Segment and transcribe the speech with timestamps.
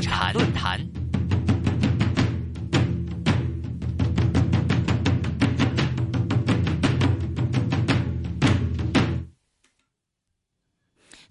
[0.00, 0.76] 产论坛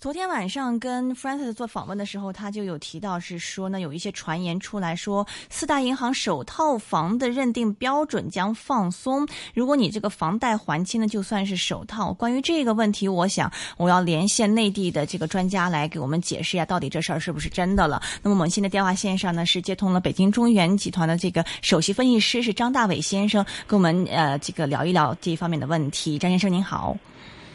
[0.02, 9.28] 昨天晚上跟 Francis 做访问的时候，他就有提到是说呢，有一些传言出来说，四大银行首套房的认定标准将放松。
[9.54, 12.12] 如果你这个房贷还清呢，就算是首套。
[12.12, 18.02] 关于这个问题，我想我要连线内地的这个专家来给我们解释一下，到底这事儿是不是真的了。
[18.24, 26.18] 那么我们现在电话线上呢是接通了北京中原集团的这个首席分析师是张大伟先生，跟我们呃这个聊一聊这一方面的问题。
[26.18, 26.98] 张先生您好。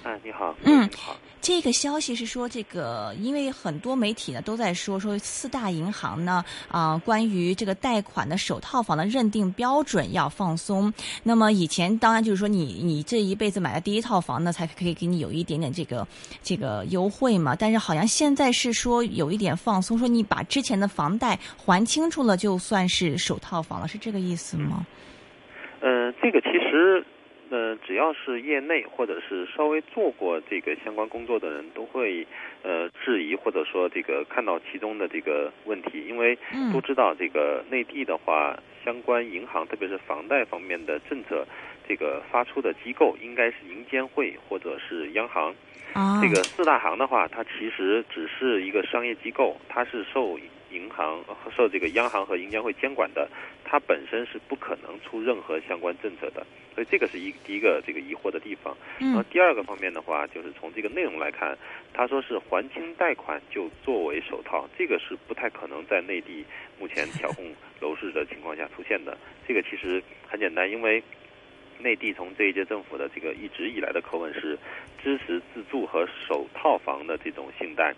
[0.04, 0.54] 哎，你好。
[0.62, 1.16] 嗯，好。
[1.46, 10.92] 这个消息是说，这个因为很多媒体呢都在说，说四大银行呢啊，关于这个贷款的首套房的认定标准要放松。
[11.22, 16.04] 那么以前当然就是说，你你这一辈子买的第一套房呢，才可以给你有一点点这个
[16.42, 17.54] 这个优惠嘛。
[17.54, 24.84] 但是好像现在是说有一点放松，说你把之前的房贷还清楚了，就算是首套房了，是这个意思吗？
[25.80, 27.06] 嗯，这个其实。
[27.48, 32.26] 呃，只要是业内或者是稍微做过这个相关工作的人，都会
[32.62, 36.36] 呃质疑或者说这个看到其中的这个问题，因为
[36.72, 41.46] 都知道这个内地的话，相关银行特别是房贷方面的政策，
[41.88, 45.54] 这个发出的机构应该是银监会或者是央行。
[46.20, 50.38] 这个四大行的话，它其实只是一个商业机构，它是受。
[50.76, 51.24] 银行
[51.56, 53.28] 受这个央行和银监会监管的，
[53.64, 58.76] 它本身是不可能出任何相关政策的，所以这个是一第一个这个疑惑的地方。
[58.98, 61.56] 然后第二个方面的话，就是从这个内容来看，
[61.94, 66.44] 他说是还清贷款就作为首套，这个是不太可能在内地
[66.78, 67.44] 目前调控
[67.80, 69.16] 楼市的情况下出现的。
[69.48, 71.02] 这个其实很简单，因为
[71.78, 74.58] 内地从这一届政府的这个一直以来的口吻是
[75.02, 77.94] 支持自住和首套房的这种信贷。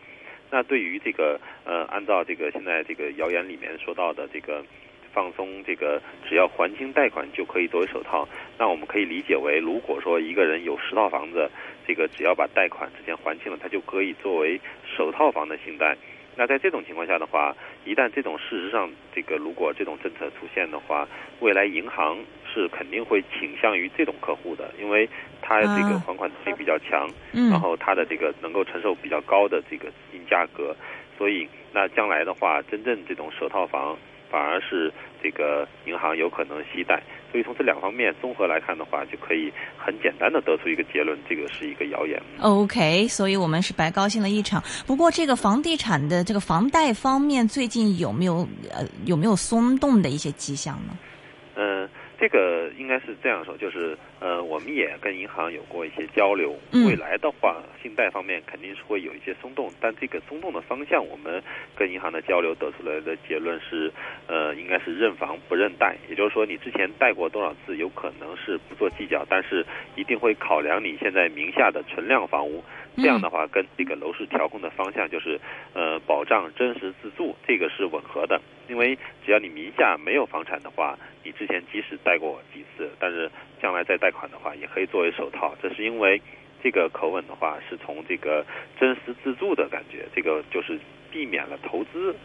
[0.50, 4.64] 那对于这个呃，按照这个现在这个谣言里面说到的这个
[5.12, 8.28] 放松，这个只要还清贷款就可以作为首套，
[8.58, 11.50] 那我们可以理解为，如果说一个人有十套房子，
[11.86, 14.60] 这个只要把贷款之前还清了，他就可以作为
[14.96, 15.96] 首套房的信贷。
[16.38, 17.52] 那在这种情况下的话，
[17.84, 21.04] 一旦这种事实上这个如果这种政策出现的话，
[21.40, 22.16] 未来银行
[22.46, 25.08] 是肯定会倾向于这种客户的，因为
[25.42, 27.10] 他这个还款能力比较强，
[27.50, 30.76] 然后他的这个能够承受比较高的这个资金价格，
[31.18, 33.98] 所以那将来的话，真正这种首套房
[34.30, 37.02] 反而是这个银行有可能惜贷。
[37.30, 42.20] 所以从这两方面综合来看的话，就可以很简单的得出一个结论，这个是一个谣言。
[42.40, 44.62] OK，所以我们是白高兴了一场。
[44.86, 50.96] 不过这个房地产的这个房贷方面，最近有没有呃有没有松动的一些迹象呢？
[52.18, 52.28] 嗯。
[52.28, 56.54] 这个应该是这样说，就是呃，我们也跟银行有过一些交流。
[56.72, 61.40] 未来的话，信贷方面肯定是会有一些松动，但这个松动的方向，我们
[61.76, 63.92] 跟银行的交流得出来的结论是，
[64.26, 65.96] 呃，应该是认房不认贷。
[66.08, 69.64] 也就是说，你之前贷过多少次，有可能是不做计较，但是
[69.94, 72.64] 一定会考量你现在名下的存量房屋。
[72.96, 75.38] 这样的话，跟这个楼市调控的方向就是，
[75.72, 78.40] 呃，保障真实自住，这个是吻合的。
[78.68, 80.98] 因为只要你名下没有房产的话，
[81.28, 83.30] 你之前即使贷过几次，但是
[83.60, 85.54] 将来再贷款的话，也可以作为首套。
[85.60, 86.18] 这是因为
[86.62, 88.46] 这个口吻的话，是从这个
[88.80, 90.80] 真实自助的感觉，这个就是
[91.10, 92.16] 避免了投资。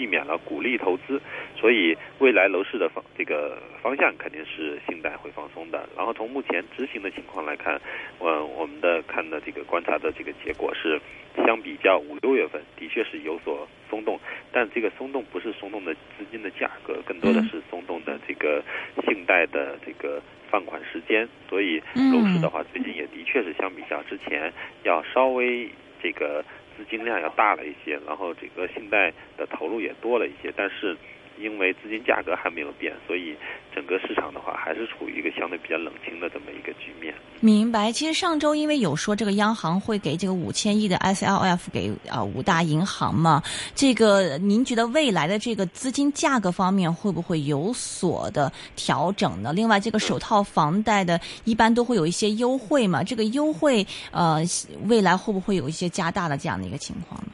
[0.00, 1.20] 避免了鼓励投资，
[1.54, 5.86] 所以未来楼市的方这个方向肯定是信贷会放松的。
[5.94, 7.78] 然后从目前执行的情况来看，
[8.18, 10.98] 呃，我们的看的这个观察的这个结果是，
[11.44, 14.18] 相比较五六月份的确是有所松动，
[14.50, 18.64] 但这个松动不是松动的资金的价格，更多的是松动的这个
[19.04, 21.28] 信贷的这个放款时间。
[21.46, 24.50] 所以楼市的话，最近也的确是相比较之前
[24.82, 25.68] 要稍微
[26.02, 26.44] 这个。
[26.76, 30.96] 资金量要大了一些，然后整个信贷的投入也多了一些，但是。
[31.40, 33.34] 因为资金价格还没有变，所以
[33.74, 37.14] 整个市场的话还是处于一个相对比较冷清的这么一个局面。
[37.40, 37.90] 明白。
[37.90, 43.42] 其实上周因为有说这个央行会给这个五千亿的 SLF 给啊五大银行嘛，
[43.74, 49.52] 这个您觉得未来的这个资金价格方面会不会有所的调整呢？
[49.52, 54.40] 另外，这个首套房贷的一般都会有一些优惠嘛，这个优惠呃
[54.88, 57.32] 未来会不会有一些加大的这样的一个情况呢？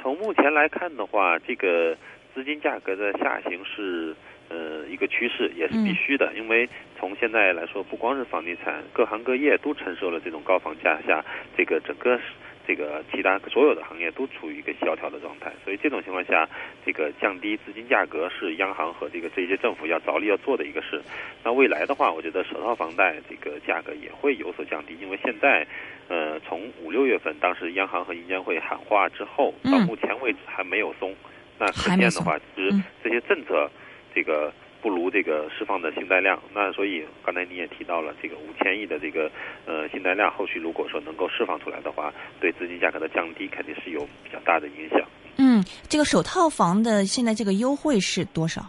[0.00, 1.96] 从目前来看的话，这个。
[2.34, 4.14] 资金价格的下行是
[4.48, 6.32] 呃一个趋势，也是必须的。
[6.34, 6.68] 因为
[6.98, 11.24] 从现在来说，不光是房地产，各行各业都承受了这种高房价下，
[11.56, 12.18] 这个整个
[12.66, 15.52] 这个其他所有的行业都处于一个萧条的状态。
[15.64, 16.48] 所以这种情况下，
[16.84, 21.02] 这个降低资金价格是央行和这个这些政府要着力要做的一个事。
[21.42, 25.66] 那未来的话，我觉得首套房贷这个价格也会有所降低，因为现在
[26.08, 31.14] 呃从五六月份当时央行和银监会喊话之后，到目前为止还没有松。
[31.60, 33.70] 那可见的话，其实这些政策
[34.14, 36.40] 这个不如这个释放的信贷量。
[36.54, 39.30] 那所以刚才你也提到了这个五千亿的这个
[39.66, 42.10] 呃信贷量，后续如果说能够释放出来的话，
[42.40, 45.00] 对资金价格的降低肯定是有比较大的影响。
[45.36, 48.66] 嗯，这个首套房的现在这个优惠是多少？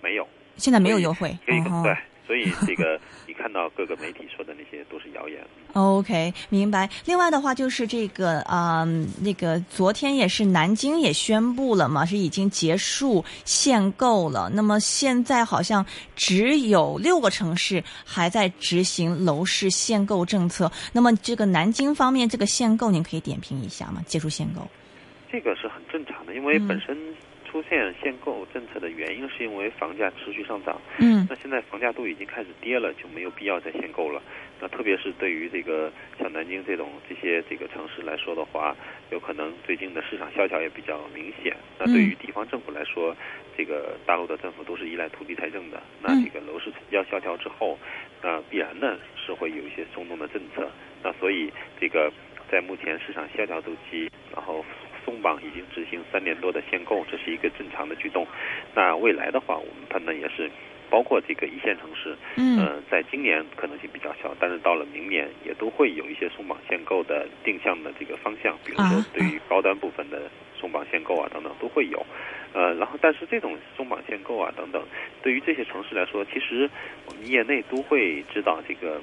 [0.00, 0.26] 没有，
[0.56, 1.36] 现在没有优惠。
[1.44, 1.60] 对，
[2.26, 2.98] 所以这个
[3.56, 5.40] 到各个媒体说的那些都是谣言。
[5.72, 6.90] OK，明白。
[7.06, 8.84] 另外的话就是这个啊，
[9.18, 14.50] 那个昨天也是南京也宣布了嘛，是已经结束限购了。
[14.52, 20.70] 那么现在好像只有六个城市还在执行楼市限购政策。
[20.92, 24.02] 那么这个南京方面这个限购，您可以点评一下吗？
[24.06, 24.68] 结束限购？
[25.32, 26.94] 这个是很正常的，因为本身
[27.46, 30.80] 出现限购政策的原因是因为房价持续上涨。
[30.98, 31.26] 嗯。
[31.30, 34.20] 那现在房价都已经开始跌了，就没有必要再限购了。
[34.60, 38.76] 那特别是对于这个像南京这种这些这个城市来说的话，
[39.10, 41.56] 有可能最近的市场萧条也比较明显。
[41.78, 43.14] 那对于地方政府来说，
[43.56, 45.82] 这个大陆的政府都是依赖土地财政的。
[46.02, 47.78] 那这个楼市成交萧条之后，
[48.22, 50.70] 那必然呢是会有一些松动的政策。
[51.02, 52.10] 那所以这个
[52.50, 54.64] 在目前市场萧条周期，然后。
[55.06, 58.26] 松绑已经执行三年多的限购，这是一个正常的举动。
[58.74, 60.50] 那未来的话，我们判断也是，
[60.90, 72.04] 包括这个一线城市，嗯，在今年可能性比较小，但是到了明年也都会有一些松绑限购的定向的这个方向，比如说对于高端部分的松绑限购啊等等都会有。
[72.52, 74.82] 呃，然后但是这种松绑限购啊等等，
[75.22, 76.68] 对于这些城市来说，其实
[77.06, 79.00] 我们业内都会知道这个。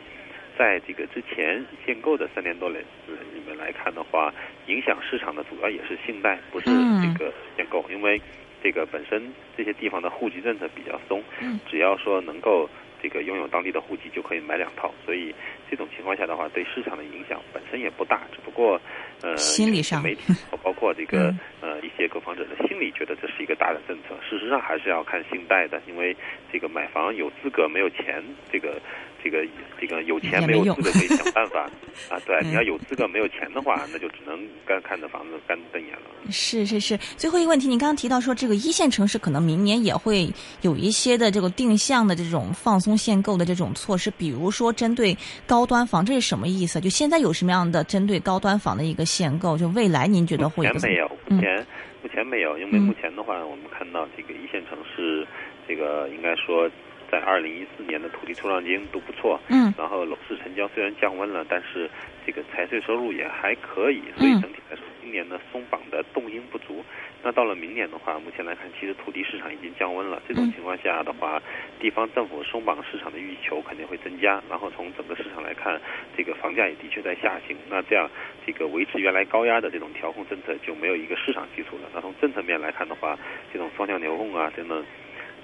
[0.57, 4.33] 在这个之前限购的三年多里里面来看的话，
[4.67, 8.21] 影响市场的主要也是信贷，不是这个限购，因为
[8.61, 11.23] 这个本身这些地方的户籍政策比较松，
[11.69, 12.69] 只要说能够
[13.01, 15.33] 这个拥有当地的户籍就可以买两套，所以
[15.69, 18.79] 这种情况下的话，对市场的影响本身也不大，只不过
[19.21, 20.33] 呃，心理上媒体
[20.63, 26.15] 包括这个呃一些购房者的心理觉得这是一个大的政策，事实上还是要看信贷的，因为
[26.51, 28.81] 这个买房有资格没有钱这个。
[29.25, 29.41] 这个
[29.79, 31.61] 这个有钱没有资格可以想办法
[32.13, 32.19] 啊！
[32.25, 36.29] 对，你要有资格没有钱的话，那就只能干看着房子干瞪眼了。
[36.29, 40.29] 是是是，最后一个问题，你刚刚提到说这个一线城市可能明年也会
[40.59, 45.17] 有一些的这个定向的这种放松限购的这种措施，比如说针对
[45.53, 46.81] 高端房，这是什么意思？
[46.81, 49.55] 就现在有什么样的针对高端房的一个限购？
[49.55, 50.65] 就未来您觉得会？
[50.65, 51.67] 目前没有，目前
[52.01, 55.27] 目前没有，因为目前的话，我们看到这个一线城市，
[55.67, 56.67] 这个应该说。
[57.11, 61.87] 在二零一四年的土地出让金都不错，嗯，然后楼市成交虽然降温了，但是
[62.25, 66.83] 这个财税收入也还可以，所以整体来说，今年呢松绑的动因不足。
[67.23, 71.41] 那到了明年的话，目前来看，其实土地市场已经降温了，这种情况下的话，
[71.79, 74.43] 地方政府松绑市场的欲求肯定会增加。
[74.49, 75.79] 然后从整个市场来看，
[76.17, 77.55] 这个房价也的确在下行。
[77.69, 78.09] 那这样，
[78.45, 81.89] 这个维持原来高压的这种调控政策就没有一个市场基础了。
[81.93, 83.17] 那从政策面来看的话，
[83.53, 84.83] 这种双向调控啊等等。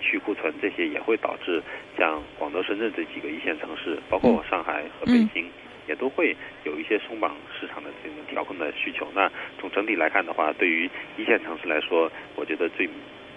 [0.01, 1.61] 去库存这些也会导致
[1.97, 5.51] 像广州、深圳这几个一线城市，包括上海和北京，
[5.89, 9.07] 也都会有一些松绑市场的这种调控的需求。
[9.13, 10.87] 那从整体来看的话，对于
[11.17, 12.87] 一线城市来说，我觉得最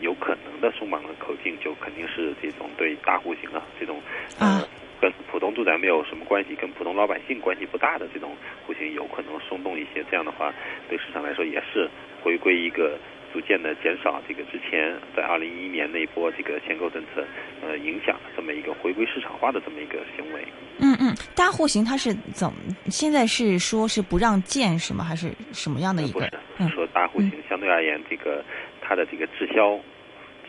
[0.00, 4.02] 有可能的松绑的口径就肯定是这种对大户型啊，这种
[4.38, 4.62] 呃
[5.00, 10.04] 跟普通住宅没有什么关系，跟普通老百姓关系不大的这种户型，有可能松动一些。
[10.10, 10.52] 这样的话，
[10.90, 11.88] 对市场来说也是
[12.22, 12.98] 回归一个。
[13.32, 17.24] 逐渐的减少这个之前在二零一一年那一波这个限购政策
[17.62, 20.44] 呃影响这么一个回归市场化的这么一个行为。
[20.82, 22.58] 嗯嗯，大户型它是怎么？
[22.90, 25.04] 现在是说是不让建是吗？
[25.04, 26.20] 还是什么样的一个？
[26.58, 28.44] 不是，说大户型相对而言，这个
[28.80, 29.78] 它的这个滞销。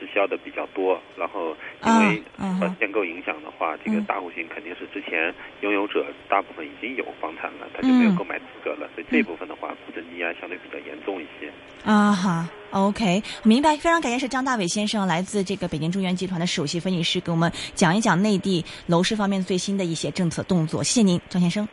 [0.03, 1.55] 滞销的比较多，然后
[1.86, 2.22] 因为
[2.60, 11.50] 受限购影响的话，这个大户型肯定是之前拥有者大部分已经有房产了，他就没有购买资格了，所以这部分的话，库存积压相对比较严重一些。
[11.86, 13.77] 啊哈，OK，明白。
[13.77, 20.83] 非常感谢是张大伟先生，来自这个北京中原集团的首席分析师，给我们讲一讲内地楼市方面最新的一些政策动作。
[20.83, 21.67] 谢谢您，张先生。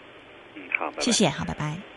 [0.54, 1.80] 嗯，好，谢谢，好，拜拜。